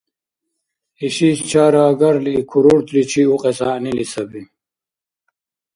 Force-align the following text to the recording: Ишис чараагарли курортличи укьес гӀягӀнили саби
Ишис 1.05 1.39
чараагарли 1.49 2.33
курортличи 2.49 3.23
укьес 3.33 3.59
гӀягӀнили 3.65 4.05
саби 4.11 4.41